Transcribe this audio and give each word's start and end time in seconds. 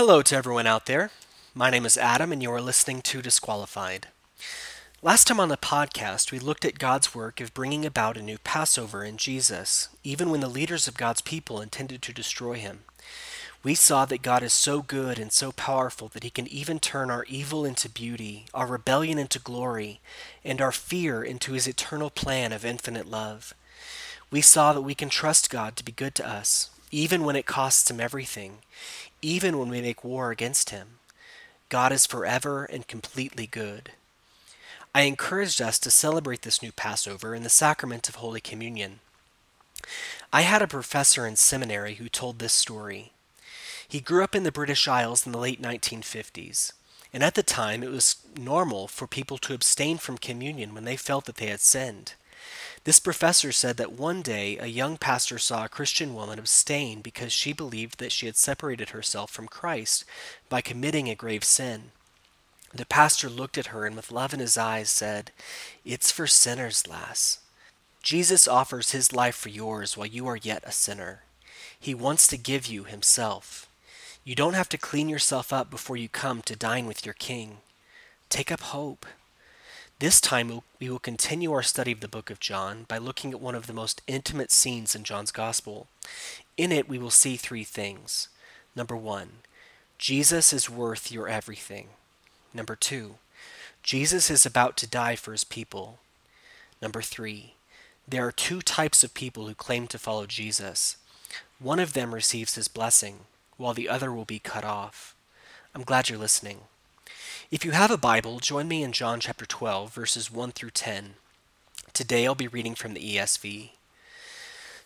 Hello 0.00 0.22
to 0.22 0.34
everyone 0.34 0.66
out 0.66 0.86
there. 0.86 1.10
My 1.54 1.68
name 1.68 1.84
is 1.84 1.98
Adam, 1.98 2.32
and 2.32 2.42
you 2.42 2.50
are 2.50 2.62
listening 2.62 3.02
to 3.02 3.20
Disqualified. 3.20 4.06
Last 5.02 5.26
time 5.26 5.38
on 5.38 5.50
the 5.50 5.58
podcast, 5.58 6.32
we 6.32 6.38
looked 6.38 6.64
at 6.64 6.78
God's 6.78 7.14
work 7.14 7.38
of 7.38 7.52
bringing 7.52 7.84
about 7.84 8.16
a 8.16 8.22
new 8.22 8.38
Passover 8.38 9.04
in 9.04 9.18
Jesus, 9.18 9.90
even 10.02 10.30
when 10.30 10.40
the 10.40 10.48
leaders 10.48 10.88
of 10.88 10.96
God's 10.96 11.20
people 11.20 11.60
intended 11.60 12.00
to 12.00 12.14
destroy 12.14 12.54
him. 12.54 12.78
We 13.62 13.74
saw 13.74 14.06
that 14.06 14.22
God 14.22 14.42
is 14.42 14.54
so 14.54 14.80
good 14.80 15.18
and 15.18 15.30
so 15.30 15.52
powerful 15.52 16.08
that 16.14 16.24
he 16.24 16.30
can 16.30 16.46
even 16.46 16.78
turn 16.78 17.10
our 17.10 17.26
evil 17.28 17.66
into 17.66 17.90
beauty, 17.90 18.46
our 18.54 18.66
rebellion 18.66 19.18
into 19.18 19.38
glory, 19.38 20.00
and 20.42 20.62
our 20.62 20.72
fear 20.72 21.22
into 21.22 21.52
his 21.52 21.68
eternal 21.68 22.08
plan 22.08 22.54
of 22.54 22.64
infinite 22.64 23.06
love. 23.06 23.52
We 24.30 24.40
saw 24.40 24.72
that 24.72 24.80
we 24.80 24.94
can 24.94 25.10
trust 25.10 25.50
God 25.50 25.76
to 25.76 25.84
be 25.84 25.92
good 25.92 26.14
to 26.14 26.26
us, 26.26 26.70
even 26.90 27.24
when 27.24 27.36
it 27.36 27.46
costs 27.46 27.90
him 27.90 28.00
everything, 28.00 28.58
even 29.22 29.58
when 29.58 29.68
we 29.68 29.80
make 29.80 30.04
war 30.04 30.30
against 30.30 30.70
him. 30.70 30.98
God 31.68 31.92
is 31.92 32.06
forever 32.06 32.64
and 32.64 32.86
completely 32.86 33.46
good. 33.46 33.92
I 34.92 35.02
encouraged 35.02 35.62
us 35.62 35.78
to 35.80 35.90
celebrate 35.90 36.42
this 36.42 36.62
new 36.62 36.72
Passover 36.72 37.34
in 37.34 37.44
the 37.44 37.48
sacrament 37.48 38.08
of 38.08 38.16
Holy 38.16 38.40
Communion. 38.40 38.98
I 40.32 40.42
had 40.42 40.62
a 40.62 40.66
professor 40.66 41.26
in 41.26 41.36
seminary 41.36 41.94
who 41.94 42.08
told 42.08 42.38
this 42.38 42.52
story. 42.52 43.12
He 43.86 44.00
grew 44.00 44.24
up 44.24 44.34
in 44.34 44.42
the 44.42 44.52
British 44.52 44.88
Isles 44.88 45.26
in 45.26 45.32
the 45.32 45.38
late 45.38 45.62
1950s, 45.62 46.72
and 47.12 47.22
at 47.22 47.34
the 47.34 47.42
time 47.42 47.82
it 47.82 47.90
was 47.90 48.16
normal 48.36 48.88
for 48.88 49.06
people 49.06 49.38
to 49.38 49.54
abstain 49.54 49.98
from 49.98 50.18
communion 50.18 50.74
when 50.74 50.84
they 50.84 50.96
felt 50.96 51.24
that 51.26 51.36
they 51.36 51.46
had 51.46 51.60
sinned. 51.60 52.14
This 52.84 53.00
professor 53.00 53.52
said 53.52 53.76
that 53.76 53.92
one 53.92 54.22
day 54.22 54.56
a 54.58 54.66
young 54.66 54.96
pastor 54.96 55.38
saw 55.38 55.64
a 55.64 55.68
Christian 55.68 56.14
woman 56.14 56.38
abstain 56.38 57.02
because 57.02 57.32
she 57.32 57.52
believed 57.52 57.98
that 57.98 58.12
she 58.12 58.26
had 58.26 58.36
separated 58.36 58.90
herself 58.90 59.30
from 59.30 59.48
Christ 59.48 60.04
by 60.48 60.60
committing 60.60 61.08
a 61.08 61.14
grave 61.14 61.44
sin. 61.44 61.90
The 62.72 62.86
pastor 62.86 63.28
looked 63.28 63.58
at 63.58 63.66
her 63.66 63.84
and 63.84 63.96
with 63.96 64.12
love 64.12 64.32
in 64.32 64.40
his 64.40 64.56
eyes 64.56 64.90
said, 64.90 65.32
It's 65.84 66.10
for 66.10 66.26
sinners, 66.26 66.86
lass. 66.86 67.40
Jesus 68.02 68.48
offers 68.48 68.92
his 68.92 69.12
life 69.12 69.34
for 69.34 69.50
yours 69.50 69.96
while 69.96 70.06
you 70.06 70.26
are 70.26 70.36
yet 70.36 70.62
a 70.64 70.72
sinner. 70.72 71.24
He 71.78 71.94
wants 71.94 72.26
to 72.28 72.38
give 72.38 72.66
you 72.66 72.84
himself. 72.84 73.68
You 74.24 74.34
don't 74.34 74.54
have 74.54 74.68
to 74.70 74.78
clean 74.78 75.08
yourself 75.08 75.52
up 75.52 75.70
before 75.70 75.96
you 75.96 76.08
come 76.08 76.42
to 76.42 76.56
dine 76.56 76.86
with 76.86 77.04
your 77.04 77.14
king. 77.14 77.58
Take 78.28 78.52
up 78.52 78.60
hope. 78.60 79.06
This 80.00 80.18
time 80.18 80.62
we 80.78 80.88
will 80.88 80.98
continue 80.98 81.52
our 81.52 81.62
study 81.62 81.92
of 81.92 82.00
the 82.00 82.08
book 82.08 82.30
of 82.30 82.40
John 82.40 82.86
by 82.88 82.96
looking 82.96 83.32
at 83.32 83.40
one 83.40 83.54
of 83.54 83.66
the 83.66 83.74
most 83.74 84.00
intimate 84.06 84.50
scenes 84.50 84.94
in 84.94 85.04
John's 85.04 85.30
Gospel. 85.30 85.88
In 86.56 86.72
it, 86.72 86.88
we 86.88 86.96
will 86.96 87.10
see 87.10 87.36
three 87.36 87.64
things. 87.64 88.30
Number 88.74 88.96
one, 88.96 89.42
Jesus 89.98 90.54
is 90.54 90.70
worth 90.70 91.12
your 91.12 91.28
everything. 91.28 91.88
Number 92.54 92.76
two, 92.76 93.16
Jesus 93.82 94.30
is 94.30 94.46
about 94.46 94.78
to 94.78 94.86
die 94.86 95.16
for 95.16 95.32
his 95.32 95.44
people. 95.44 95.98
Number 96.80 97.02
three, 97.02 97.52
there 98.08 98.26
are 98.26 98.32
two 98.32 98.62
types 98.62 99.04
of 99.04 99.12
people 99.12 99.48
who 99.48 99.54
claim 99.54 99.86
to 99.88 99.98
follow 99.98 100.24
Jesus. 100.24 100.96
One 101.58 101.78
of 101.78 101.92
them 101.92 102.14
receives 102.14 102.54
his 102.54 102.68
blessing, 102.68 103.26
while 103.58 103.74
the 103.74 103.90
other 103.90 104.10
will 104.10 104.24
be 104.24 104.38
cut 104.38 104.64
off. 104.64 105.14
I'm 105.74 105.82
glad 105.82 106.08
you're 106.08 106.18
listening. 106.18 106.60
If 107.50 107.64
you 107.64 107.72
have 107.72 107.90
a 107.90 107.96
Bible, 107.96 108.38
join 108.38 108.68
me 108.68 108.84
in 108.84 108.92
John 108.92 109.18
chapter 109.18 109.44
12, 109.44 109.92
verses 109.92 110.30
1 110.30 110.52
through 110.52 110.70
10. 110.70 111.14
Today 111.92 112.24
I'll 112.24 112.36
be 112.36 112.46
reading 112.46 112.76
from 112.76 112.94
the 112.94 113.16
ESV. 113.16 113.70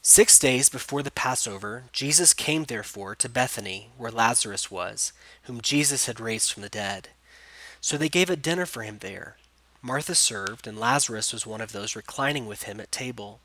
Six 0.00 0.38
days 0.38 0.70
before 0.70 1.02
the 1.02 1.10
Passover, 1.10 1.84
Jesus 1.92 2.32
came 2.32 2.64
therefore 2.64 3.14
to 3.16 3.28
Bethany, 3.28 3.90
where 3.98 4.10
Lazarus 4.10 4.70
was, 4.70 5.12
whom 5.42 5.60
Jesus 5.60 6.06
had 6.06 6.18
raised 6.18 6.50
from 6.50 6.62
the 6.62 6.70
dead. 6.70 7.10
So 7.82 7.98
they 7.98 8.08
gave 8.08 8.30
a 8.30 8.34
dinner 8.34 8.64
for 8.64 8.82
him 8.82 8.96
there. 9.00 9.36
Martha 9.82 10.14
served, 10.14 10.66
and 10.66 10.80
Lazarus 10.80 11.34
was 11.34 11.46
one 11.46 11.60
of 11.60 11.72
those 11.72 11.94
reclining 11.94 12.46
with 12.46 12.62
him 12.62 12.80
at 12.80 12.90
table. 12.90 13.40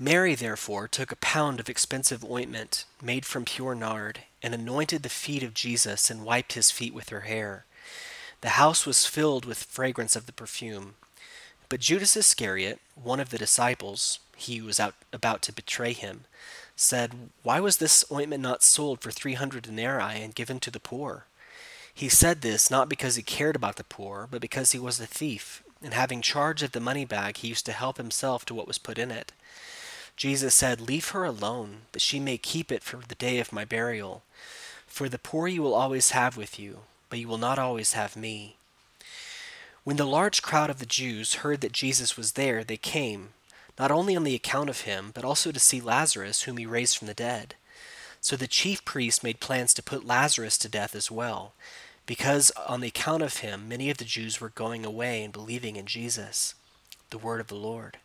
Mary 0.00 0.34
therefore 0.34 0.88
took 0.88 1.12
a 1.12 1.16
pound 1.16 1.60
of 1.60 1.68
expensive 1.68 2.24
ointment, 2.24 2.86
made 3.00 3.24
from 3.24 3.44
pure 3.44 3.76
nard, 3.76 4.22
and 4.42 4.52
anointed 4.52 5.04
the 5.04 5.08
feet 5.08 5.44
of 5.44 5.54
Jesus, 5.54 6.10
and 6.10 6.24
wiped 6.24 6.54
his 6.54 6.72
feet 6.72 6.92
with 6.92 7.10
her 7.10 7.20
hair. 7.20 7.66
The 8.42 8.58
house 8.58 8.84
was 8.84 9.06
filled 9.06 9.44
with 9.44 9.62
fragrance 9.62 10.16
of 10.16 10.26
the 10.26 10.32
perfume. 10.32 10.96
But 11.68 11.78
Judas 11.78 12.16
Iscariot, 12.16 12.80
one 13.00 13.20
of 13.20 13.30
the 13.30 13.38
disciples, 13.38 14.18
he 14.36 14.60
was 14.60 14.80
out, 14.80 14.94
about 15.12 15.42
to 15.42 15.52
betray 15.52 15.92
him, 15.92 16.24
said, 16.74 17.30
Why 17.44 17.60
was 17.60 17.76
this 17.76 18.04
ointment 18.10 18.42
not 18.42 18.64
sold 18.64 19.00
for 19.00 19.12
three 19.12 19.34
hundred 19.34 19.62
denarii 19.62 20.20
and 20.20 20.34
given 20.34 20.58
to 20.58 20.72
the 20.72 20.80
poor? 20.80 21.26
He 21.94 22.08
said 22.08 22.40
this 22.40 22.68
not 22.68 22.88
because 22.88 23.14
he 23.14 23.22
cared 23.22 23.54
about 23.54 23.76
the 23.76 23.84
poor, 23.84 24.26
but 24.28 24.40
because 24.40 24.72
he 24.72 24.78
was 24.78 24.98
a 24.98 25.06
thief, 25.06 25.62
and 25.80 25.94
having 25.94 26.20
charge 26.20 26.64
of 26.64 26.72
the 26.72 26.80
money 26.80 27.04
bag, 27.04 27.36
he 27.36 27.48
used 27.48 27.66
to 27.66 27.72
help 27.72 27.96
himself 27.96 28.44
to 28.46 28.54
what 28.54 28.66
was 28.66 28.78
put 28.78 28.98
in 28.98 29.12
it. 29.12 29.30
Jesus 30.16 30.52
said, 30.52 30.80
Leave 30.80 31.10
her 31.10 31.24
alone, 31.24 31.82
that 31.92 32.02
she 32.02 32.18
may 32.18 32.38
keep 32.38 32.72
it 32.72 32.82
for 32.82 32.96
the 32.96 33.14
day 33.14 33.38
of 33.38 33.52
my 33.52 33.64
burial. 33.64 34.24
For 34.88 35.08
the 35.08 35.18
poor 35.18 35.46
you 35.46 35.62
will 35.62 35.74
always 35.74 36.10
have 36.10 36.36
with 36.36 36.58
you 36.58 36.80
but 37.12 37.18
you 37.18 37.28
will 37.28 37.36
not 37.36 37.58
always 37.58 37.92
have 37.92 38.16
me. 38.16 38.56
When 39.84 39.98
the 39.98 40.06
large 40.06 40.40
crowd 40.40 40.70
of 40.70 40.78
the 40.78 40.86
Jews 40.86 41.34
heard 41.34 41.60
that 41.60 41.72
Jesus 41.72 42.16
was 42.16 42.32
there, 42.32 42.64
they 42.64 42.78
came, 42.78 43.34
not 43.78 43.90
only 43.90 44.16
on 44.16 44.24
the 44.24 44.34
account 44.34 44.70
of 44.70 44.80
him, 44.88 45.10
but 45.12 45.22
also 45.22 45.52
to 45.52 45.60
see 45.60 45.78
Lazarus, 45.78 46.44
whom 46.44 46.56
he 46.56 46.64
raised 46.64 46.96
from 46.96 47.08
the 47.08 47.12
dead. 47.12 47.54
So 48.22 48.34
the 48.34 48.46
chief 48.46 48.82
priests 48.86 49.22
made 49.22 49.40
plans 49.40 49.74
to 49.74 49.82
put 49.82 50.06
Lazarus 50.06 50.56
to 50.56 50.70
death 50.70 50.94
as 50.94 51.10
well, 51.10 51.52
because 52.06 52.50
on 52.66 52.80
the 52.80 52.88
account 52.88 53.22
of 53.22 53.36
him 53.36 53.68
many 53.68 53.90
of 53.90 53.98
the 53.98 54.06
Jews 54.06 54.40
were 54.40 54.48
going 54.48 54.86
away 54.86 55.22
and 55.22 55.34
believing 55.34 55.76
in 55.76 55.84
Jesus. 55.84 56.54
The 57.10 57.18
word 57.18 57.42
of 57.42 57.48
the 57.48 57.56
Lord. 57.56 57.98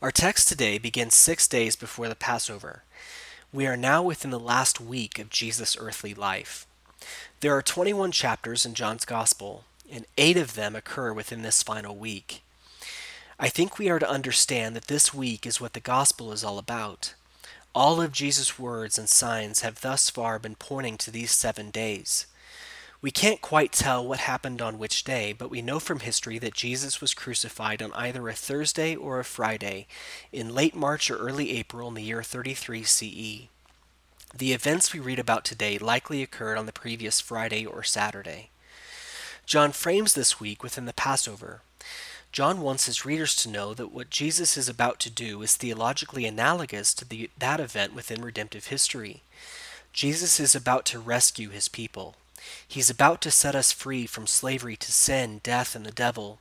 Our 0.00 0.10
text 0.10 0.48
today 0.48 0.78
begins 0.78 1.14
six 1.14 1.46
days 1.46 1.76
before 1.76 2.08
the 2.08 2.14
Passover. 2.14 2.84
We 3.52 3.66
are 3.66 3.76
now 3.76 4.02
within 4.02 4.30
the 4.30 4.40
last 4.40 4.80
week 4.80 5.18
of 5.18 5.28
Jesus' 5.28 5.76
earthly 5.78 6.14
life. 6.14 6.66
There 7.40 7.56
are 7.56 7.62
21 7.62 8.12
chapters 8.12 8.66
in 8.66 8.74
John's 8.74 9.04
Gospel, 9.04 9.64
and 9.90 10.06
eight 10.18 10.36
of 10.36 10.54
them 10.54 10.76
occur 10.76 11.12
within 11.12 11.42
this 11.42 11.62
final 11.62 11.96
week. 11.96 12.42
I 13.38 13.48
think 13.48 13.78
we 13.78 13.88
are 13.88 13.98
to 13.98 14.10
understand 14.10 14.76
that 14.76 14.88
this 14.88 15.14
week 15.14 15.46
is 15.46 15.60
what 15.60 15.72
the 15.72 15.80
Gospel 15.80 16.32
is 16.32 16.44
all 16.44 16.58
about. 16.58 17.14
All 17.74 18.02
of 18.02 18.12
Jesus' 18.12 18.58
words 18.58 18.98
and 18.98 19.08
signs 19.08 19.60
have 19.60 19.80
thus 19.80 20.10
far 20.10 20.38
been 20.38 20.56
pointing 20.56 20.98
to 20.98 21.10
these 21.10 21.30
seven 21.30 21.70
days. 21.70 22.26
We 23.02 23.10
can't 23.10 23.40
quite 23.40 23.72
tell 23.72 24.06
what 24.06 24.18
happened 24.18 24.60
on 24.60 24.78
which 24.78 25.04
day, 25.04 25.32
but 25.32 25.48
we 25.48 25.62
know 25.62 25.80
from 25.80 26.00
history 26.00 26.38
that 26.40 26.52
Jesus 26.52 27.00
was 27.00 27.14
crucified 27.14 27.80
on 27.80 27.94
either 27.94 28.28
a 28.28 28.34
Thursday 28.34 28.94
or 28.94 29.18
a 29.18 29.24
Friday 29.24 29.86
in 30.30 30.54
late 30.54 30.74
March 30.74 31.10
or 31.10 31.16
early 31.16 31.52
April 31.52 31.88
in 31.88 31.94
the 31.94 32.02
year 32.02 32.22
33 32.22 32.82
CE. 32.84 33.48
The 34.32 34.52
events 34.52 34.92
we 34.92 35.00
read 35.00 35.18
about 35.18 35.44
today 35.44 35.76
likely 35.76 36.22
occurred 36.22 36.56
on 36.56 36.66
the 36.66 36.72
previous 36.72 37.20
Friday 37.20 37.66
or 37.66 37.82
Saturday. 37.82 38.50
John 39.44 39.72
frames 39.72 40.14
this 40.14 40.38
week 40.38 40.62
within 40.62 40.86
the 40.86 40.92
Passover. 40.92 41.62
John 42.30 42.60
wants 42.60 42.86
his 42.86 43.04
readers 43.04 43.34
to 43.36 43.48
know 43.48 43.74
that 43.74 43.90
what 43.90 44.08
Jesus 44.08 44.56
is 44.56 44.68
about 44.68 45.00
to 45.00 45.10
do 45.10 45.42
is 45.42 45.56
theologically 45.56 46.26
analogous 46.26 46.94
to 46.94 47.04
the, 47.04 47.28
that 47.36 47.58
event 47.58 47.92
within 47.92 48.22
redemptive 48.22 48.66
history. 48.66 49.22
Jesus 49.92 50.38
is 50.38 50.54
about 50.54 50.84
to 50.86 51.00
rescue 51.00 51.48
his 51.48 51.66
people. 51.66 52.14
He's 52.66 52.88
about 52.88 53.20
to 53.22 53.32
set 53.32 53.56
us 53.56 53.72
free 53.72 54.06
from 54.06 54.28
slavery 54.28 54.76
to 54.76 54.92
sin, 54.92 55.40
death, 55.42 55.74
and 55.74 55.84
the 55.84 55.90
devil. 55.90 56.38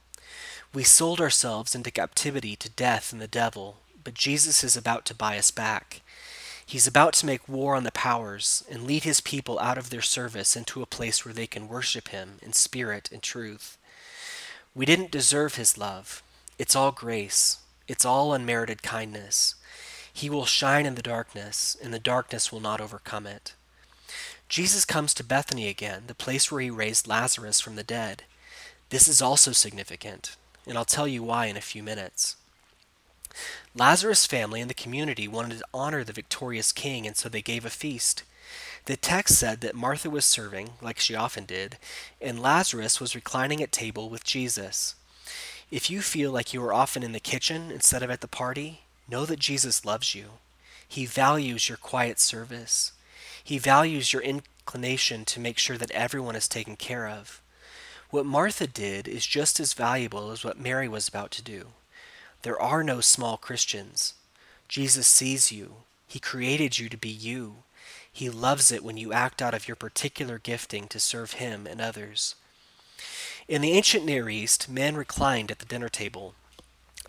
We 0.76 0.84
sold 0.84 1.20
ourselves 1.20 1.74
into 1.74 1.90
captivity 1.90 2.56
to 2.58 2.70
death 2.70 3.12
and 3.12 3.20
the 3.20 3.28
devil, 3.28 3.78
but 4.04 4.14
Jesus 4.14 4.64
is 4.64 4.78
about 4.78 5.06
to 5.06 5.16
buy 5.16 5.40
us 5.40 5.50
back. 5.50 6.02
He's 6.70 6.86
about 6.86 7.14
to 7.14 7.26
make 7.26 7.50
war 7.50 7.76
on 7.76 7.84
the 7.84 7.92
powers 7.92 8.64
and 8.70 8.84
lead 8.84 9.04
his 9.04 9.22
people 9.22 9.58
out 9.58 9.80
of 9.80 9.90
their 9.90 10.04
service 10.04 10.56
into 10.56 10.84
a 10.84 10.86
place 10.86 11.26
where 11.26 11.34
they 11.34 11.48
can 11.48 11.68
worship 11.68 12.10
him 12.10 12.38
in 12.44 12.54
spirit 12.54 13.10
and 13.12 13.24
truth. 13.24 13.76
We 14.76 14.86
didn't 14.86 15.10
deserve 15.10 15.56
his 15.56 15.80
love. 15.80 16.22
It's 16.60 16.76
all 16.76 16.92
grace. 16.92 17.58
It's 17.88 18.06
all 18.06 18.36
unmerited 18.36 18.84
kindness. 18.84 19.56
He 20.14 20.30
will 20.30 20.46
shine 20.46 20.86
in 20.86 20.94
the 20.94 21.02
darkness, 21.02 21.76
and 21.82 21.92
the 21.92 21.98
darkness 21.98 22.52
will 22.52 22.60
not 22.60 22.82
overcome 22.82 23.26
it. 23.26 23.56
Jesus 24.48 24.86
comes 24.86 25.16
to 25.16 25.24
Bethany 25.24 25.70
again, 25.70 26.04
the 26.06 26.14
place 26.14 26.52
where 26.52 26.62
he 26.62 26.70
raised 26.70 27.08
Lazarus 27.08 27.60
from 27.60 27.78
the 27.78 27.84
dead. 27.84 28.26
This 28.92 29.08
is 29.08 29.24
also 29.24 29.54
significant, 29.54 30.36
and 30.68 30.78
I'll 30.78 30.86
tell 30.86 31.08
you 31.08 31.24
why 31.24 31.48
in 31.48 31.58
a 31.58 31.62
few 31.62 31.82
minutes. 31.82 32.36
Lazarus' 33.76 34.26
family 34.26 34.62
and 34.62 34.70
the 34.70 34.74
community 34.76 35.28
wanted 35.28 35.60
to 35.60 35.66
honor 35.74 36.04
the 36.04 36.14
victorious 36.14 36.72
king, 36.72 37.06
and 37.06 37.16
so 37.16 37.30
they 37.30 37.42
gave 37.42 37.66
a 37.66 37.70
feast. 37.70 38.24
The 38.86 38.98
text 38.98 39.38
said 39.38 39.62
that 39.62 39.76
Martha 39.76 40.10
was 40.10 40.26
serving, 40.26 40.72
like 40.82 41.00
she 41.00 41.16
often 41.16 41.46
did, 41.46 41.78
and 42.22 42.42
Lazarus 42.42 43.00
was 43.00 43.16
reclining 43.16 43.62
at 43.62 43.72
table 43.72 44.10
with 44.10 44.24
Jesus. 44.24 44.96
If 45.70 45.90
you 45.90 46.02
feel 46.02 46.32
like 46.32 46.54
you 46.54 46.64
are 46.64 46.74
often 46.74 47.04
in 47.04 47.12
the 47.12 47.20
kitchen 47.20 47.70
instead 47.70 48.02
of 48.02 48.10
at 48.10 48.22
the 48.22 48.28
party, 48.28 48.82
know 49.08 49.26
that 49.26 49.40
Jesus 49.40 49.86
loves 49.86 50.16
you. 50.16 50.26
He 50.88 51.06
values 51.06 51.70
your 51.70 51.78
quiet 51.78 52.20
service. 52.20 52.94
He 53.44 53.60
values 53.60 54.12
your 54.12 54.24
inclination 54.24 55.26
to 55.26 55.40
make 55.40 55.60
sure 55.60 55.78
that 55.78 55.92
everyone 55.92 56.36
is 56.36 56.48
taken 56.48 56.76
care 56.76 57.08
of. 57.08 57.42
What 58.10 58.26
Martha 58.26 58.66
did 58.66 59.08
is 59.08 59.28
just 59.28 59.60
as 59.60 59.74
valuable 59.74 60.32
as 60.32 60.44
what 60.44 60.60
Mary 60.60 60.88
was 60.88 61.08
about 61.08 61.30
to 61.32 61.44
do. 61.44 61.68
There 62.42 62.62
are 62.62 62.84
no 62.84 63.02
small 63.02 63.38
Christians. 63.38 64.14
Jesus 64.68 65.08
sees 65.08 65.52
you. 65.52 65.76
He 66.08 66.20
created 66.20 66.80
you 66.80 66.90
to 66.90 66.98
be 66.98 67.10
you. 67.10 67.64
He 68.12 68.30
loves 68.30 68.72
it 68.72 68.84
when 68.84 68.98
you 68.98 69.14
act 69.14 69.42
out 69.42 69.54
of 69.54 69.68
your 69.68 69.76
particular 69.76 70.40
gifting 70.40 70.88
to 70.88 71.00
serve 71.00 71.34
Him 71.34 71.68
and 71.68 71.82
others. 71.82 72.36
In 73.48 73.62
the 73.62 73.72
ancient 73.72 74.06
Near 74.06 74.30
East, 74.30 74.70
men 74.70 74.96
reclined 74.96 75.52
at 75.52 75.60
the 75.60 75.66
dinner 75.66 75.90
table. 75.90 76.36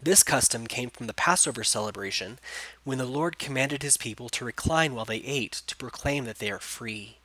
This 0.02 0.22
custom 0.22 0.66
came 0.66 0.88
from 0.88 1.06
the 1.06 1.14
Passover 1.14 1.62
celebration, 1.62 2.38
when 2.84 2.98
the 2.98 3.04
Lord 3.04 3.38
commanded 3.38 3.82
his 3.82 3.98
people 3.98 4.30
to 4.30 4.44
recline 4.44 4.94
while 4.94 5.04
they 5.04 5.18
ate 5.18 5.62
to 5.66 5.76
proclaim 5.76 6.24
that 6.24 6.38
they 6.38 6.50
are 6.50 6.58
free. 6.58 7.18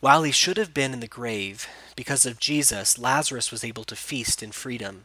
While 0.00 0.22
he 0.22 0.32
should 0.32 0.56
have 0.56 0.72
been 0.72 0.94
in 0.94 1.00
the 1.00 1.06
grave, 1.06 1.68
because 1.96 2.24
of 2.24 2.40
Jesus, 2.40 2.98
Lazarus 2.98 3.50
was 3.50 3.64
able 3.64 3.84
to 3.84 3.96
feast 3.96 4.42
in 4.42 4.52
freedom. 4.52 5.04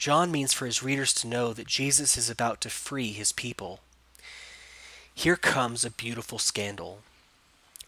John 0.00 0.32
means 0.32 0.54
for 0.54 0.64
his 0.64 0.82
readers 0.82 1.12
to 1.12 1.26
know 1.26 1.52
that 1.52 1.66
Jesus 1.66 2.16
is 2.16 2.30
about 2.30 2.62
to 2.62 2.70
free 2.70 3.12
his 3.12 3.32
people. 3.32 3.80
Here 5.14 5.36
comes 5.36 5.84
a 5.84 5.90
beautiful 5.90 6.38
scandal. 6.38 7.00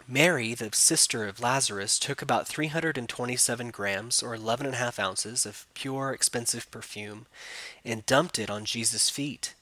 Mary, 0.07 0.53
the 0.53 0.69
sister 0.75 1.27
of 1.27 1.41
Lazarus, 1.41 1.99
took 1.99 2.21
about 2.21 2.47
327 2.47 3.71
grams, 3.71 4.23
or 4.23 4.35
11 4.35 4.67
and 4.67 4.75
a 4.75 4.79
half 4.79 4.99
ounces, 4.99 5.47
of 5.47 5.65
pure, 5.73 6.13
expensive 6.13 6.71
perfume 6.71 7.25
and 7.83 8.05
dumped 8.05 8.39
it 8.39 8.51
on 8.51 8.67
Jesus' 8.67 9.09
feet. 9.09 9.55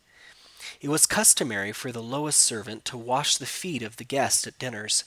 It 0.81 0.89
was 0.89 1.07
customary 1.07 1.71
for 1.71 1.93
the 1.93 2.03
lowest 2.03 2.41
servant 2.41 2.85
to 2.87 2.99
wash 2.99 3.37
the 3.37 3.47
feet 3.47 3.85
of 3.85 3.97
the 3.97 4.03
guests 4.03 4.45
at 4.45 4.59
dinners. 4.59 5.05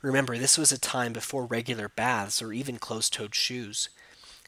Remember, 0.00 0.38
this 0.38 0.56
was 0.56 0.72
a 0.72 0.78
time 0.78 1.12
before 1.12 1.44
regular 1.44 1.90
baths 1.90 2.40
or 2.40 2.54
even 2.54 2.78
closed 2.78 3.12
toed 3.12 3.34
shoes. 3.34 3.90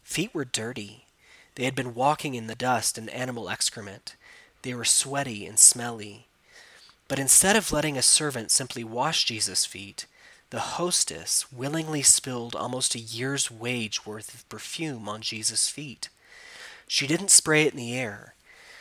Feet 0.02 0.34
were 0.34 0.46
dirty. 0.46 1.04
They 1.54 1.64
had 1.64 1.74
been 1.74 1.94
walking 1.94 2.34
in 2.34 2.46
the 2.46 2.54
dust 2.54 2.96
and 2.96 3.10
animal 3.10 3.50
excrement. 3.50 4.16
They 4.62 4.74
were 4.74 4.84
sweaty 4.84 5.46
and 5.46 5.58
smelly. 5.58 6.26
But 7.08 7.18
instead 7.18 7.56
of 7.56 7.72
letting 7.72 7.98
a 7.98 8.02
servant 8.02 8.50
simply 8.50 8.84
wash 8.84 9.24
Jesus' 9.24 9.66
feet, 9.66 10.06
the 10.50 10.60
hostess 10.60 11.50
willingly 11.52 12.02
spilled 12.02 12.54
almost 12.54 12.94
a 12.94 13.00
year's 13.00 13.50
wage 13.50 14.06
worth 14.06 14.34
of 14.34 14.48
perfume 14.48 15.08
on 15.08 15.22
Jesus' 15.22 15.68
feet. 15.68 16.08
She 16.86 17.06
didn't 17.06 17.30
spray 17.30 17.62
it 17.62 17.72
in 17.72 17.78
the 17.78 17.96
air. 17.96 18.34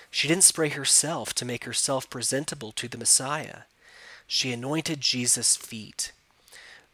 She 0.09 0.27
didn't 0.27 0.43
spray 0.43 0.69
herself 0.69 1.33
to 1.35 1.45
make 1.45 1.63
herself 1.63 2.09
presentable 2.09 2.73
to 2.73 2.87
the 2.87 2.97
Messiah. 2.97 3.59
She 4.27 4.51
anointed 4.51 5.01
Jesus' 5.01 5.55
feet. 5.55 6.11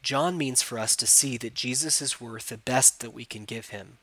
John 0.04 0.38
means 0.38 0.62
for 0.62 0.78
us 0.78 0.96
to 0.98 1.08
see 1.08 1.38
that 1.38 1.56
Jesus 1.56 2.02
is 2.02 2.22
worth 2.22 2.50
the 2.50 2.58
best 2.58 3.00
that 3.00 3.14
we 3.14 3.26
can 3.26 3.46
give 3.46 3.70
him. 3.70 3.98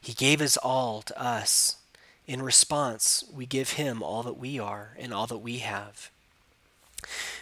He 0.00 0.12
gave 0.12 0.40
his 0.40 0.56
all 0.56 1.02
to 1.02 1.20
us. 1.20 1.76
In 2.26 2.42
response, 2.42 3.24
we 3.32 3.46
give 3.46 3.72
him 3.72 4.02
all 4.02 4.22
that 4.22 4.38
we 4.38 4.58
are 4.58 4.94
and 4.98 5.14
all 5.14 5.26
that 5.26 5.38
we 5.38 5.58
have. 5.58 6.10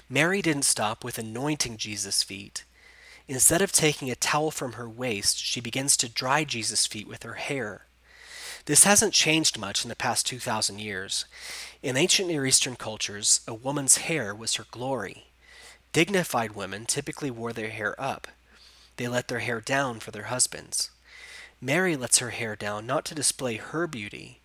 Mary 0.08 0.40
didn't 0.42 0.62
stop 0.62 1.02
with 1.02 1.18
anointing 1.18 1.76
Jesus' 1.76 2.22
feet. 2.22 2.64
Instead 3.28 3.60
of 3.60 3.72
taking 3.72 4.10
a 4.10 4.14
towel 4.14 4.52
from 4.52 4.74
her 4.74 4.88
waist, 4.88 5.38
she 5.38 5.60
begins 5.60 5.96
to 5.96 6.08
dry 6.08 6.44
Jesus' 6.44 6.86
feet 6.86 7.08
with 7.08 7.24
her 7.24 7.34
hair. 7.34 7.86
This 8.66 8.84
hasn't 8.84 9.12
changed 9.12 9.58
much 9.58 9.84
in 9.84 9.88
the 9.88 9.96
past 9.96 10.26
2,000 10.26 10.78
years. 10.78 11.24
In 11.82 11.96
ancient 11.96 12.28
Near 12.28 12.46
Eastern 12.46 12.76
cultures, 12.76 13.40
a 13.46 13.54
woman's 13.54 13.98
hair 13.98 14.34
was 14.34 14.54
her 14.54 14.66
glory. 14.70 15.26
Dignified 15.92 16.54
women 16.54 16.86
typically 16.86 17.30
wore 17.30 17.52
their 17.52 17.70
hair 17.70 18.00
up. 18.00 18.28
They 18.96 19.08
let 19.08 19.28
their 19.28 19.40
hair 19.40 19.60
down 19.60 20.00
for 20.00 20.10
their 20.10 20.24
husbands. 20.24 20.90
Mary 21.60 21.96
lets 21.96 22.18
her 22.18 22.30
hair 22.30 22.54
down 22.54 22.86
not 22.86 23.04
to 23.06 23.14
display 23.14 23.56
her 23.56 23.86
beauty, 23.86 24.40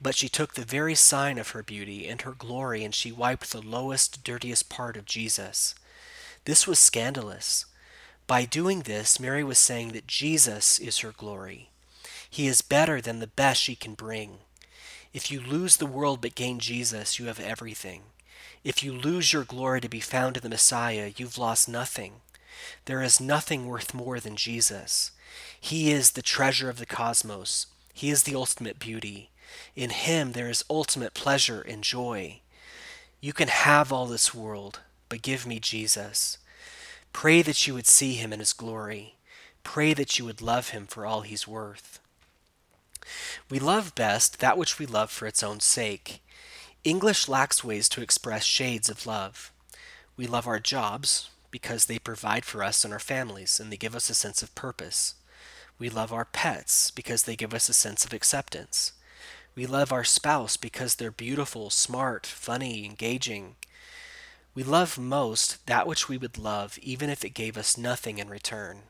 but 0.00 0.14
she 0.14 0.28
took 0.28 0.54
the 0.54 0.64
very 0.64 0.94
sign 0.94 1.38
of 1.38 1.50
her 1.50 1.62
beauty 1.62 2.08
and 2.08 2.22
her 2.22 2.32
glory 2.32 2.84
and 2.84 2.94
she 2.94 3.12
wiped 3.12 3.52
the 3.52 3.60
lowest, 3.60 4.24
dirtiest 4.24 4.68
part 4.68 4.96
of 4.96 5.04
Jesus. 5.04 5.74
This 6.44 6.66
was 6.66 6.78
scandalous. 6.78 7.66
By 8.26 8.44
doing 8.44 8.80
this, 8.80 9.20
Mary 9.20 9.44
was 9.44 9.58
saying 9.58 9.92
that 9.92 10.06
Jesus 10.06 10.78
is 10.78 10.98
her 10.98 11.12
glory. 11.12 11.70
He 12.28 12.46
is 12.46 12.62
better 12.62 13.00
than 13.00 13.20
the 13.20 13.26
best 13.26 13.62
she 13.62 13.76
can 13.76 13.94
bring. 13.94 14.38
If 15.12 15.30
you 15.30 15.40
lose 15.40 15.76
the 15.76 15.86
world 15.86 16.20
but 16.20 16.34
gain 16.34 16.58
Jesus, 16.58 17.18
you 17.18 17.26
have 17.26 17.38
everything. 17.38 18.02
If 18.64 18.82
you 18.82 18.92
lose 18.92 19.32
your 19.32 19.44
glory 19.44 19.80
to 19.82 19.88
be 19.88 20.00
found 20.00 20.36
in 20.36 20.42
the 20.42 20.48
Messiah, 20.48 21.12
you've 21.16 21.38
lost 21.38 21.68
nothing. 21.68 22.14
There 22.84 23.02
is 23.02 23.20
nothing 23.20 23.66
worth 23.66 23.94
more 23.94 24.20
than 24.20 24.36
Jesus. 24.36 25.10
He 25.60 25.90
is 25.90 26.12
the 26.12 26.22
treasure 26.22 26.68
of 26.68 26.78
the 26.78 26.86
cosmos. 26.86 27.66
He 27.92 28.10
is 28.10 28.24
the 28.24 28.34
ultimate 28.34 28.78
beauty. 28.78 29.30
In 29.74 29.90
Him 29.90 30.32
there 30.32 30.50
is 30.50 30.64
ultimate 30.68 31.14
pleasure 31.14 31.60
and 31.60 31.82
joy. 31.82 32.40
You 33.20 33.32
can 33.32 33.48
have 33.48 33.92
all 33.92 34.06
this 34.06 34.34
world, 34.34 34.80
but 35.08 35.22
give 35.22 35.46
me 35.46 35.58
Jesus. 35.58 36.38
Pray 37.14 37.40
that 37.42 37.66
you 37.66 37.72
would 37.72 37.86
see 37.86 38.14
him 38.14 38.32
in 38.32 38.40
his 38.40 38.52
glory. 38.52 39.14
Pray 39.62 39.94
that 39.94 40.18
you 40.18 40.26
would 40.26 40.42
love 40.42 40.70
him 40.70 40.86
for 40.86 41.06
all 41.06 41.22
he's 41.22 41.48
worth. 41.48 42.00
We 43.48 43.58
love 43.58 43.94
best 43.94 44.40
that 44.40 44.58
which 44.58 44.78
we 44.78 44.84
love 44.84 45.10
for 45.10 45.26
its 45.26 45.42
own 45.42 45.60
sake. 45.60 46.22
English 46.82 47.28
lacks 47.28 47.64
ways 47.64 47.88
to 47.90 48.02
express 48.02 48.44
shades 48.44 48.90
of 48.90 49.06
love. 49.06 49.52
We 50.16 50.26
love 50.26 50.46
our 50.46 50.60
jobs 50.60 51.30
because 51.54 51.86
they 51.86 52.00
provide 52.00 52.44
for 52.44 52.64
us 52.64 52.82
and 52.84 52.92
our 52.92 52.98
families 52.98 53.60
and 53.60 53.70
they 53.70 53.76
give 53.76 53.94
us 53.94 54.10
a 54.10 54.14
sense 54.14 54.42
of 54.42 54.52
purpose. 54.56 55.14
We 55.78 55.88
love 55.88 56.12
our 56.12 56.24
pets 56.24 56.90
because 56.90 57.22
they 57.22 57.36
give 57.36 57.54
us 57.54 57.68
a 57.68 57.72
sense 57.72 58.04
of 58.04 58.12
acceptance. 58.12 58.90
We 59.54 59.64
love 59.64 59.92
our 59.92 60.02
spouse 60.02 60.56
because 60.56 60.96
they're 60.96 61.12
beautiful, 61.12 61.70
smart, 61.70 62.26
funny, 62.26 62.84
engaging, 62.84 63.54
we 64.54 64.62
love 64.62 64.98
most 64.98 65.66
that 65.66 65.86
which 65.86 66.08
we 66.08 66.16
would 66.16 66.38
love 66.38 66.78
even 66.80 67.10
if 67.10 67.24
it 67.24 67.30
gave 67.30 67.58
us 67.58 67.76
nothing 67.76 68.18
in 68.18 68.28
return. 68.28 68.82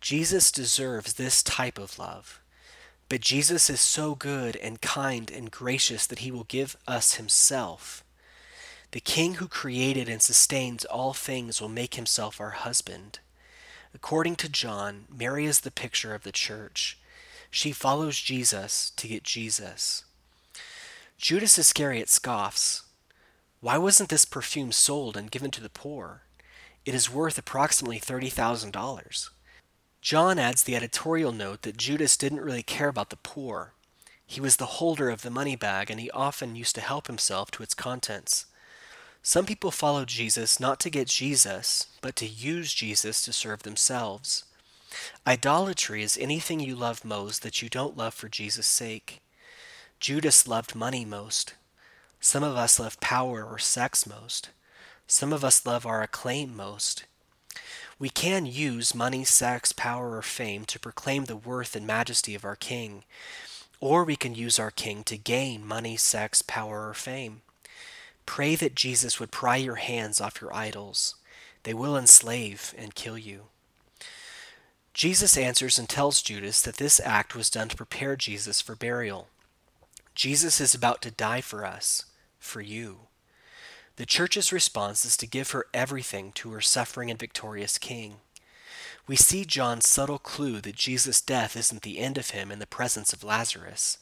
Jesus 0.00 0.50
deserves 0.50 1.14
this 1.14 1.42
type 1.42 1.78
of 1.78 1.98
love. 1.98 2.40
But 3.10 3.20
Jesus 3.20 3.68
is 3.68 3.80
so 3.80 4.14
good 4.14 4.56
and 4.56 4.80
kind 4.80 5.30
and 5.30 5.50
gracious 5.50 6.06
that 6.06 6.20
he 6.20 6.30
will 6.30 6.44
give 6.44 6.76
us 6.86 7.14
himself. 7.14 8.02
The 8.92 9.00
King 9.00 9.34
who 9.34 9.48
created 9.48 10.08
and 10.08 10.22
sustains 10.22 10.84
all 10.86 11.12
things 11.12 11.60
will 11.60 11.68
make 11.68 11.96
himself 11.96 12.40
our 12.40 12.50
husband. 12.50 13.18
According 13.94 14.36
to 14.36 14.48
John, 14.48 15.04
Mary 15.14 15.44
is 15.44 15.60
the 15.60 15.70
picture 15.70 16.14
of 16.14 16.22
the 16.22 16.32
church. 16.32 16.98
She 17.50 17.72
follows 17.72 18.18
Jesus 18.18 18.90
to 18.96 19.08
get 19.08 19.24
Jesus. 19.24 20.04
Judas 21.18 21.58
Iscariot 21.58 22.08
scoffs, 22.08 22.82
why 23.60 23.76
wasn't 23.76 24.08
this 24.08 24.24
perfume 24.24 24.72
sold 24.72 25.16
and 25.16 25.30
given 25.30 25.50
to 25.50 25.60
the 25.60 25.68
poor? 25.68 26.22
It 26.84 26.94
is 26.94 27.10
worth 27.10 27.36
approximately 27.36 27.98
$30,000. 27.98 29.30
John 30.00 30.38
adds 30.38 30.62
the 30.62 30.76
editorial 30.76 31.32
note 31.32 31.62
that 31.62 31.76
Judas 31.76 32.16
didn't 32.16 32.40
really 32.40 32.62
care 32.62 32.88
about 32.88 33.10
the 33.10 33.16
poor. 33.16 33.72
He 34.24 34.40
was 34.40 34.56
the 34.56 34.78
holder 34.78 35.10
of 35.10 35.22
the 35.22 35.30
money 35.30 35.56
bag 35.56 35.90
and 35.90 35.98
he 35.98 36.10
often 36.12 36.54
used 36.54 36.74
to 36.76 36.80
help 36.80 37.08
himself 37.08 37.50
to 37.50 37.62
its 37.62 37.74
contents. 37.74 38.46
Some 39.28 39.44
people 39.44 39.70
follow 39.70 40.06
Jesus 40.06 40.58
not 40.58 40.80
to 40.80 40.88
get 40.88 41.06
Jesus, 41.06 41.88
but 42.00 42.16
to 42.16 42.26
use 42.26 42.72
Jesus 42.72 43.20
to 43.26 43.32
serve 43.34 43.62
themselves. 43.62 44.44
Idolatry 45.26 46.02
is 46.02 46.16
anything 46.16 46.60
you 46.60 46.74
love 46.74 47.04
most 47.04 47.42
that 47.42 47.60
you 47.60 47.68
don't 47.68 47.94
love 47.94 48.14
for 48.14 48.30
Jesus' 48.30 48.66
sake. 48.66 49.20
Judas 50.00 50.48
loved 50.48 50.74
money 50.74 51.04
most. 51.04 51.52
Some 52.20 52.42
of 52.42 52.56
us 52.56 52.80
love 52.80 52.98
power 53.00 53.44
or 53.44 53.58
sex 53.58 54.06
most. 54.06 54.48
Some 55.06 55.34
of 55.34 55.44
us 55.44 55.66
love 55.66 55.84
our 55.84 56.02
acclaim 56.02 56.56
most. 56.56 57.04
We 57.98 58.08
can 58.08 58.46
use 58.46 58.94
money, 58.94 59.24
sex, 59.24 59.72
power, 59.72 60.16
or 60.16 60.22
fame 60.22 60.64
to 60.64 60.80
proclaim 60.80 61.26
the 61.26 61.36
worth 61.36 61.76
and 61.76 61.86
majesty 61.86 62.34
of 62.34 62.46
our 62.46 62.56
King, 62.56 63.04
or 63.78 64.04
we 64.04 64.16
can 64.16 64.34
use 64.34 64.58
our 64.58 64.70
King 64.70 65.04
to 65.04 65.18
gain 65.18 65.66
money, 65.66 65.98
sex, 65.98 66.40
power, 66.40 66.88
or 66.88 66.94
fame. 66.94 67.42
Pray 68.28 68.56
that 68.56 68.74
Jesus 68.74 69.18
would 69.18 69.30
pry 69.30 69.56
your 69.56 69.76
hands 69.76 70.20
off 70.20 70.42
your 70.42 70.54
idols. 70.54 71.14
They 71.62 71.72
will 71.72 71.96
enslave 71.96 72.74
and 72.76 72.94
kill 72.94 73.16
you. 73.16 73.44
Jesus 74.92 75.38
answers 75.38 75.78
and 75.78 75.88
tells 75.88 76.20
Judas 76.20 76.60
that 76.60 76.76
this 76.76 77.00
act 77.02 77.34
was 77.34 77.48
done 77.48 77.70
to 77.70 77.76
prepare 77.76 78.16
Jesus 78.16 78.60
for 78.60 78.76
burial. 78.76 79.28
Jesus 80.14 80.60
is 80.60 80.74
about 80.74 81.00
to 81.02 81.10
die 81.10 81.40
for 81.40 81.64
us 81.64 82.04
for 82.38 82.60
you. 82.60 82.98
The 83.96 84.04
church's 84.04 84.52
response 84.52 85.06
is 85.06 85.16
to 85.16 85.26
give 85.26 85.52
her 85.52 85.64
everything 85.72 86.30
to 86.32 86.50
her 86.50 86.60
suffering 86.60 87.10
and 87.10 87.18
victorious 87.18 87.78
King. 87.78 88.16
We 89.06 89.16
see 89.16 89.46
John's 89.46 89.88
subtle 89.88 90.18
clue 90.18 90.60
that 90.60 90.76
Jesus' 90.76 91.22
death 91.22 91.56
isn't 91.56 91.80
the 91.80 91.98
end 91.98 92.18
of 92.18 92.30
him 92.30 92.52
in 92.52 92.58
the 92.58 92.66
presence 92.66 93.14
of 93.14 93.24
Lazarus. 93.24 93.96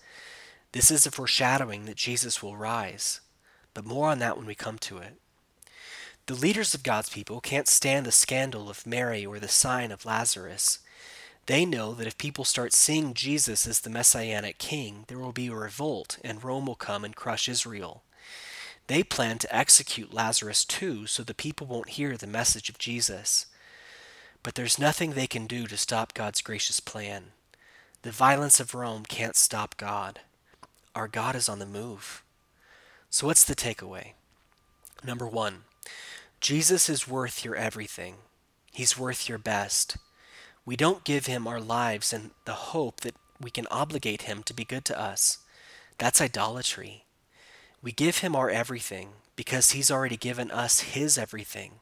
This 0.73 0.91
is 0.91 1.07
a 1.07 1.13
foreshadowing 1.13 1.85
that 1.85 1.97
Jesus 1.97 2.43
will 2.43 2.57
rise, 2.57 3.21
but 3.77 3.85
more 3.85 4.09
on 4.09 4.19
that 4.21 4.39
when 4.39 4.47
we 4.47 4.55
come 4.55 4.79
to 4.79 4.97
it. 4.97 5.19
The 6.25 6.35
leaders 6.35 6.73
of 6.73 6.83
God's 6.83 7.11
people 7.11 7.43
can't 7.43 7.69
stand 7.69 8.07
the 8.07 8.11
scandal 8.11 8.71
of 8.71 8.87
Mary 8.87 9.27
or 9.27 9.39
the 9.39 9.49
sign 9.49 9.93
of 9.93 10.07
Lazarus. 10.07 10.79
They 11.45 11.67
know 11.67 11.93
that 11.93 12.07
if 12.07 12.17
people 12.17 12.47
start 12.47 12.73
seeing 12.73 13.13
Jesus 13.13 13.67
as 13.67 13.81
the 13.81 13.91
messianic 13.91 14.57
king, 14.57 15.05
there 15.09 15.19
will 15.19 15.31
be 15.31 15.49
a 15.49 15.55
revolt 15.55 16.17
and 16.25 16.43
Rome 16.43 16.65
will 16.65 16.75
come 16.75 17.05
and 17.05 17.15
crush 17.15 17.51
Israel. 17.51 18.03
They 18.87 19.03
plan 19.03 19.37
to 19.41 19.55
execute 19.55 20.15
Lazarus 20.15 20.65
too, 20.65 21.07
so 21.07 21.23
the 21.23 21.35
people 21.35 21.67
won't 21.67 21.91
hear 21.91 22.17
the 22.17 22.27
message 22.27 22.71
of 22.71 22.79
Jesus. 22.79 23.45
But 24.43 24.55
there's 24.55 24.79
nothing 24.79 25.11
they 25.11 25.27
can 25.27 25.47
do 25.47 25.67
to 25.67 25.77
stop 25.77 26.15
God's 26.15 26.41
gracious 26.41 26.81
plan. 26.81 27.25
The 28.01 28.11
violence 28.11 28.59
of 28.59 28.75
Rome 28.75 29.05
can't 29.07 29.37
stop 29.37 29.77
God. 29.77 30.21
Our 30.95 31.09
God 31.09 31.37
is 31.37 31.47
on 31.51 31.59
the 31.59 31.67
move. 31.67 32.23
So, 33.17 33.29
what's 33.29 33.45
the 33.45 33.57
takeaway? 33.57 34.09
Number 35.03 35.27
one, 35.27 35.63
Jesus 36.39 36.91
is 36.91 37.09
worth 37.09 37.47
your 37.47 37.57
everything. 37.57 38.17
He's 38.73 38.99
worth 38.99 39.27
your 39.27 39.39
best. 39.39 39.97
We 40.67 40.77
don't 40.77 41.03
give 41.03 41.25
him 41.25 41.47
our 41.47 41.59
lives 41.59 42.13
in 42.13 42.33
the 42.45 42.53
hope 42.53 43.01
that 43.01 43.15
we 43.41 43.51
can 43.51 43.67
obligate 43.71 44.29
him 44.29 44.43
to 44.43 44.53
be 44.53 44.67
good 44.67 44.85
to 44.85 45.01
us. 45.01 45.39
That's 45.97 46.21
idolatry. 46.21 47.07
We 47.81 47.91
give 47.91 48.19
him 48.19 48.37
our 48.37 48.51
everything 48.51 49.09
because 49.35 49.71
he's 49.71 49.91
already 49.91 50.19
given 50.19 50.51
us 50.51 50.81
his 50.81 51.17
everything. 51.17 51.81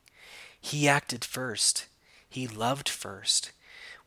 He 0.60 0.86
acted 0.86 1.24
first. 1.24 1.86
He 2.30 2.46
loved 2.46 2.88
first. 2.88 3.50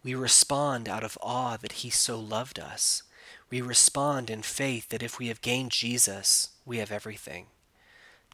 We 0.02 0.16
respond 0.16 0.88
out 0.88 1.04
of 1.04 1.18
awe 1.22 1.58
that 1.58 1.84
he 1.84 1.90
so 1.90 2.18
loved 2.18 2.58
us. 2.58 3.04
We 3.50 3.62
respond 3.62 4.30
in 4.30 4.42
faith 4.42 4.90
that 4.90 5.04
if 5.04 5.20
we 5.20 5.28
have 5.28 5.42
gained 5.42 5.72
Jesus, 5.72 6.50
we 6.66 6.78
have 6.78 6.92
everything. 6.92 7.46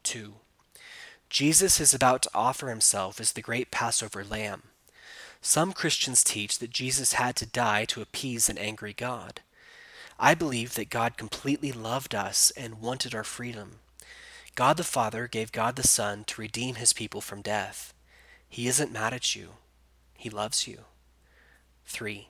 2. 0.02 0.34
Jesus 1.30 1.80
is 1.80 1.94
about 1.94 2.22
to 2.22 2.30
offer 2.34 2.68
himself 2.68 3.20
as 3.20 3.32
the 3.32 3.42
great 3.42 3.70
Passover 3.70 4.24
lamb. 4.24 4.64
Some 5.40 5.72
Christians 5.72 6.24
teach 6.24 6.58
that 6.58 6.70
Jesus 6.70 7.14
had 7.14 7.36
to 7.36 7.46
die 7.46 7.84
to 7.86 8.00
appease 8.00 8.48
an 8.48 8.58
angry 8.58 8.92
God. 8.92 9.40
I 10.18 10.34
believe 10.34 10.74
that 10.74 10.90
God 10.90 11.16
completely 11.16 11.72
loved 11.72 12.14
us 12.14 12.52
and 12.56 12.80
wanted 12.80 13.14
our 13.14 13.24
freedom. 13.24 13.80
God 14.54 14.76
the 14.76 14.84
Father 14.84 15.26
gave 15.26 15.52
God 15.52 15.76
the 15.76 15.86
Son 15.86 16.24
to 16.24 16.40
redeem 16.40 16.76
his 16.76 16.92
people 16.92 17.20
from 17.20 17.42
death. 17.42 17.92
He 18.48 18.68
isn't 18.68 18.92
mad 18.92 19.12
at 19.12 19.34
you, 19.34 19.50
he 20.16 20.30
loves 20.30 20.68
you. 20.68 20.84
3. 21.86 22.28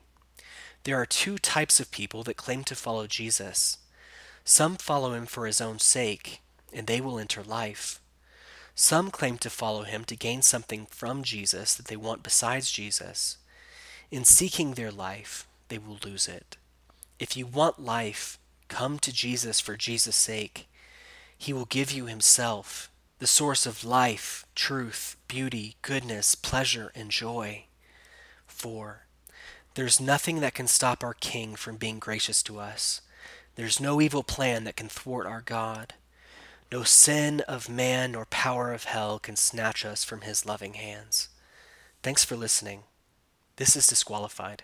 There 0.85 1.01
are 1.01 1.07
two 1.07 1.39
types 1.39 1.79
of 1.79 1.89
people 1.89 2.21
that 2.23 2.37
claim 2.37 2.63
to 2.65 2.75
follow 2.75 3.07
Jesus. 3.07 3.79
Some 4.43 4.75
follow 4.75 5.13
him 5.13 5.25
for 5.25 5.47
his 5.47 5.59
own 5.59 5.79
sake, 5.79 6.41
and 6.71 6.85
they 6.85 7.01
will 7.01 7.17
enter 7.17 7.41
life. 7.41 7.99
Some 8.75 9.09
claim 9.09 9.39
to 9.39 9.49
follow 9.49 9.81
him 9.81 10.03
to 10.05 10.15
gain 10.15 10.43
something 10.43 10.85
from 10.91 11.23
Jesus 11.23 11.73
that 11.73 11.87
they 11.87 11.95
want 11.95 12.21
besides 12.21 12.71
Jesus. 12.71 13.37
In 14.11 14.23
seeking 14.23 14.73
their 14.73 14.91
life, 14.91 15.47
they 15.69 15.79
will 15.79 15.97
lose 16.05 16.27
it. 16.27 16.55
If 17.17 17.35
you 17.35 17.47
want 17.47 17.79
life, 17.79 18.37
come 18.67 18.99
to 18.99 19.11
Jesus 19.11 19.59
for 19.59 19.75
Jesus' 19.75 20.15
sake. 20.15 20.67
He 21.35 21.51
will 21.51 21.65
give 21.65 21.91
you 21.91 22.05
Himself, 22.05 22.91
the 23.17 23.25
source 23.25 23.65
of 23.65 23.83
life, 23.83 24.45
truth, 24.53 25.17
beauty, 25.27 25.77
goodness, 25.81 26.35
pleasure, 26.35 26.91
and 26.93 27.09
joy. 27.09 27.65
4. 28.45 29.04
There's 29.75 29.99
nothing 29.99 30.39
that 30.39 30.53
can 30.53 30.67
stop 30.67 31.03
our 31.03 31.13
King 31.13 31.55
from 31.55 31.75
being 31.75 31.99
gracious 31.99 32.41
to 32.43 32.59
us. 32.59 33.01
There's 33.55 33.81
no 33.81 33.99
evil 33.99 34.23
plan 34.23 34.63
that 34.63 34.77
can 34.77 34.87
thwart 34.87 35.25
our 35.25 35.41
God. 35.41 35.93
No 36.71 36.83
sin 36.83 37.41
of 37.41 37.67
man 37.67 38.13
nor 38.13 38.25
power 38.25 38.73
of 38.73 38.85
hell 38.85 39.19
can 39.19 39.35
snatch 39.35 39.83
us 39.83 40.05
from 40.05 40.21
His 40.21 40.45
loving 40.45 40.75
hands. 40.75 41.27
Thanks 42.03 42.23
for 42.23 42.37
listening. 42.37 42.83
This 43.57 43.75
is 43.75 43.85
Disqualified. 43.85 44.63